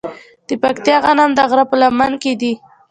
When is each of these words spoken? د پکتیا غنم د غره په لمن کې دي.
د 0.47 0.49
پکتیا 0.63 0.95
غنم 1.05 1.31
د 1.35 1.39
غره 1.49 1.65
په 1.69 1.75
لمن 1.81 2.11
کې 2.21 2.31
دي. 2.41 2.53